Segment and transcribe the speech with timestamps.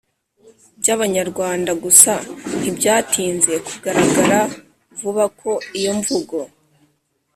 [0.79, 2.13] by Abanyarwanda Gusa
[2.59, 4.39] ntibyatinze kugaragara
[4.99, 6.37] vuba ko iyo mvugo